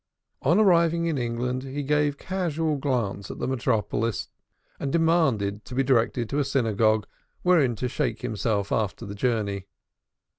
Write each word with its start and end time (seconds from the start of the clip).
On 0.41 0.59
arriving 0.59 1.05
in 1.05 1.19
England, 1.19 1.61
he 1.61 1.83
gave 1.83 2.15
a 2.15 2.17
casual 2.17 2.75
glance 2.77 3.29
at 3.29 3.37
the 3.37 3.47
metropolis 3.47 4.29
and 4.79 4.91
demanded 4.91 5.63
to 5.65 5.75
be 5.75 5.83
directed 5.83 6.27
to 6.29 6.39
a 6.39 6.43
synagogue 6.43 7.05
wherein 7.43 7.75
to 7.75 7.87
shake 7.87 8.23
himself 8.23 8.71
after 8.71 9.05
the 9.05 9.13
journey. 9.13 9.67